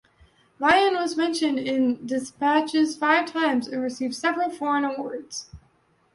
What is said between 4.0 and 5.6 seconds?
several foreign awards.